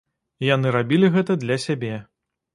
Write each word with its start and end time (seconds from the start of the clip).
Яны 0.47 0.71
рабілі 0.75 1.11
гэта 1.17 1.37
для 1.45 1.59
сябе. 1.67 1.95